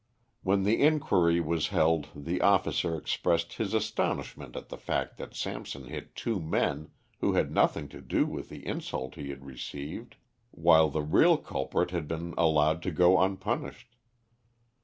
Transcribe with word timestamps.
When 0.41 0.63
the 0.63 0.81
inquiry 0.81 1.39
was 1.39 1.67
held 1.67 2.07
the 2.15 2.41
officer 2.41 2.95
expressed 2.97 3.53
his 3.53 3.75
astonishment 3.75 4.55
at 4.55 4.69
the 4.69 4.77
fact 4.79 5.17
that 5.17 5.35
Samson 5.35 5.83
hit 5.89 6.15
two 6.15 6.39
men 6.39 6.89
who 7.19 7.33
had 7.33 7.51
nothing 7.51 7.87
to 7.89 8.01
do 8.01 8.25
with 8.25 8.49
the 8.49 8.65
insult 8.65 9.13
he 9.13 9.29
had 9.29 9.45
received, 9.45 10.15
while 10.49 10.89
the 10.89 11.03
real 11.03 11.37
culprit 11.37 11.91
had 11.91 12.07
been 12.07 12.33
allowed 12.35 12.81
to 12.81 12.91
go 12.91 13.21
unpunished. 13.21 13.95